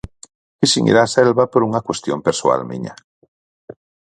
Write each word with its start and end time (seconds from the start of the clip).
Quixen 0.61 0.87
ir 0.91 0.97
á 1.03 1.05
selva 1.15 1.43
por 1.51 1.61
unha 1.67 1.85
cuestión 1.87 2.19
persoal 2.27 2.61
miña. 2.71 2.93